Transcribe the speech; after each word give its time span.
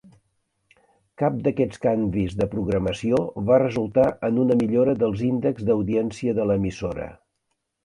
Cap 1.21 1.35
d'aquests 1.47 1.81
canvis 1.83 2.37
de 2.39 2.47
programació 2.55 3.19
va 3.51 3.61
resultar 3.65 4.07
en 4.31 4.41
una 4.47 4.59
millora 4.65 4.97
dels 5.05 5.23
índexs 5.31 5.71
d'audiència 5.71 6.37
de 6.41 6.51
l'emissora. 6.53 7.09